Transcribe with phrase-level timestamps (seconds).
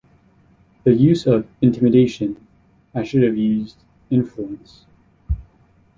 [0.83, 4.85] The use of 'intimidation'-I should have used 'influence.